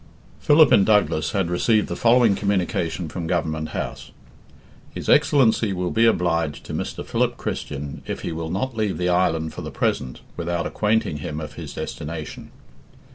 Philip, 0.39 0.73
in 0.73 0.83
Douglas, 0.83 1.29
had 1.33 1.51
received 1.51 1.87
the 1.87 1.95
following 1.95 2.33
communication 2.33 3.07
from 3.07 3.27
Government 3.27 3.69
House: 3.69 4.09
"His 4.89 5.07
Excellency 5.07 5.73
will 5.73 5.91
be 5.91 6.07
obliged 6.07 6.63
to 6.63 6.73
Mr. 6.73 7.05
Philip 7.05 7.37
Christian 7.37 8.01
if 8.07 8.21
he 8.21 8.31
will 8.31 8.49
not 8.49 8.75
leave 8.75 8.97
the 8.97 9.09
island 9.09 9.53
for 9.53 9.61
the 9.61 9.69
present 9.69 10.21
without 10.35 10.65
acquainting 10.65 11.17
him 11.17 11.39
of 11.39 11.53
his 11.53 11.75
destination." 11.75 12.49